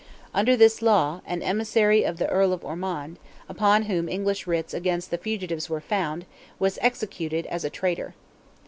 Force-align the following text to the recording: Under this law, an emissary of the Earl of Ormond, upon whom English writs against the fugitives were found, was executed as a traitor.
Under 0.33 0.57
this 0.57 0.81
law, 0.81 1.21
an 1.27 1.43
emissary 1.43 2.03
of 2.03 2.17
the 2.17 2.27
Earl 2.27 2.53
of 2.53 2.65
Ormond, 2.65 3.19
upon 3.47 3.83
whom 3.83 4.09
English 4.09 4.47
writs 4.47 4.73
against 4.73 5.11
the 5.11 5.17
fugitives 5.19 5.69
were 5.69 5.79
found, 5.79 6.25
was 6.57 6.79
executed 6.81 7.45
as 7.45 7.63
a 7.63 7.69
traitor. 7.69 8.15